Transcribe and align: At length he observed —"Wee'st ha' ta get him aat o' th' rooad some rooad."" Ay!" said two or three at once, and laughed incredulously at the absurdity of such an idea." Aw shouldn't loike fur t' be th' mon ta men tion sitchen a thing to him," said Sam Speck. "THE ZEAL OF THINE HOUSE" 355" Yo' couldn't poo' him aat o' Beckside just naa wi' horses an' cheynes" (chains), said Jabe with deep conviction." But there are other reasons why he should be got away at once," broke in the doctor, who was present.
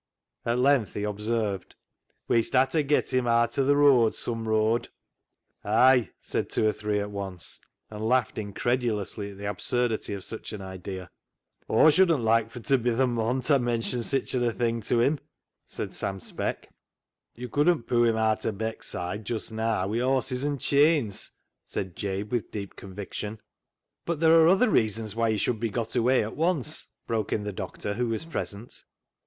At 0.47 0.57
length 0.57 0.95
he 0.95 1.03
observed 1.03 1.75
—"Wee'st 2.27 2.53
ha' 2.53 2.65
ta 2.67 2.81
get 2.81 3.13
him 3.13 3.27
aat 3.27 3.59
o' 3.59 3.63
th' 3.63 3.75
rooad 3.77 4.15
some 4.15 4.45
rooad."" 4.47 4.87
Ay!" 5.63 6.09
said 6.29 6.49
two 6.49 6.67
or 6.67 6.71
three 6.71 6.99
at 6.99 7.11
once, 7.11 7.59
and 7.91 8.09
laughed 8.09 8.39
incredulously 8.39 9.29
at 9.29 9.37
the 9.37 9.45
absurdity 9.47 10.15
of 10.15 10.23
such 10.23 10.53
an 10.53 10.61
idea." 10.63 11.11
Aw 11.69 11.91
shouldn't 11.91 12.21
loike 12.23 12.49
fur 12.49 12.61
t' 12.61 12.77
be 12.77 12.89
th' 12.89 13.07
mon 13.07 13.41
ta 13.43 13.59
men 13.59 13.81
tion 13.81 14.01
sitchen 14.01 14.43
a 14.43 14.51
thing 14.51 14.81
to 14.81 14.99
him," 15.01 15.19
said 15.65 15.93
Sam 15.93 16.19
Speck. 16.19 16.67
"THE 17.35 17.41
ZEAL 17.41 17.45
OF 17.45 17.51
THINE 17.51 17.67
HOUSE" 17.77 17.83
355" 17.85 17.95
Yo' 18.01 18.09
couldn't 18.09 18.09
poo' 18.09 18.09
him 18.09 18.17
aat 18.17 18.47
o' 18.47 18.51
Beckside 18.53 19.23
just 19.23 19.51
naa 19.51 19.85
wi' 19.85 19.99
horses 19.99 20.43
an' 20.43 20.57
cheynes" 20.57 20.65
(chains), 21.03 21.31
said 21.63 21.95
Jabe 21.95 22.29
with 22.31 22.49
deep 22.49 22.75
conviction." 22.75 23.39
But 24.07 24.19
there 24.19 24.33
are 24.39 24.47
other 24.47 24.71
reasons 24.71 25.15
why 25.15 25.29
he 25.29 25.37
should 25.37 25.59
be 25.59 25.69
got 25.69 25.95
away 25.95 26.23
at 26.23 26.35
once," 26.35 26.87
broke 27.05 27.31
in 27.31 27.43
the 27.43 27.53
doctor, 27.53 27.93
who 27.93 28.07
was 28.07 28.25
present. 28.25 28.83